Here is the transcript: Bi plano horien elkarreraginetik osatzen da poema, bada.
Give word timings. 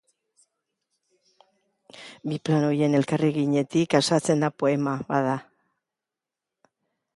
Bi 2.31 2.39
plano 2.49 2.71
horien 2.71 2.99
elkarreraginetik 3.01 3.97
osatzen 4.01 4.43
da 4.47 4.51
poema, 4.63 4.95
bada. 5.13 5.39